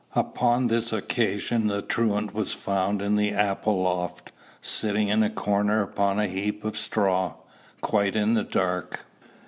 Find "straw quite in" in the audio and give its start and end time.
6.75-8.33